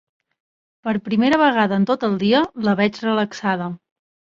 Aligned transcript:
Per 0.87 0.93
primera 1.11 1.39
vegada 1.43 1.79
en 1.83 1.87
tot 1.93 2.09
el 2.11 2.19
dia 2.27 2.45
la 2.67 2.79
veig 2.85 3.03
relaxada. 3.09 3.75